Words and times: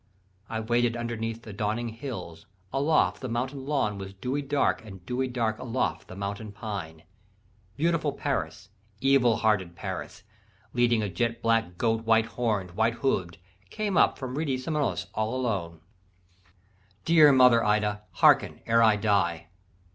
I 0.49 0.59
waited 0.61 0.97
underneath 0.97 1.43
the 1.43 1.53
dawning 1.53 1.89
hills, 1.89 2.47
Aloft 2.73 3.21
the 3.21 3.29
mountain 3.29 3.67
lawn 3.67 3.99
was 3.99 4.15
dewy 4.15 4.41
dark, 4.41 4.83
And 4.83 5.05
dewy 5.05 5.27
dark 5.27 5.59
aloft 5.59 6.07
the 6.07 6.15
mountain 6.15 6.51
pine: 6.51 7.03
Beautiful 7.77 8.11
Paris, 8.11 8.69
evil 8.99 9.35
hearted 9.35 9.75
Paris, 9.75 10.23
Leading 10.73 11.03
a 11.03 11.07
jet 11.07 11.43
black 11.43 11.77
goat 11.77 12.03
white 12.03 12.25
horn'd, 12.25 12.71
white 12.71 12.95
hooved, 13.01 13.37
Came 13.69 13.95
up 13.95 14.17
from 14.17 14.33
reedy 14.39 14.57
Simois 14.57 15.05
all 15.13 15.35
alone. 15.35 15.81
"Dear 17.05 17.31
mother 17.31 17.63
Ida, 17.63 18.01
harken, 18.13 18.59
ere 18.65 18.81
I 18.81 18.95
die. 18.95 19.49